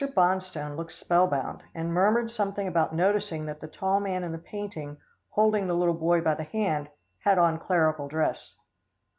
[0.15, 4.97] Bonstone looked spellbound, and murmured something about noticing that the tall man in the painting,
[5.29, 6.89] holding the little boy by the hand,
[7.19, 8.55] had on clerical dress.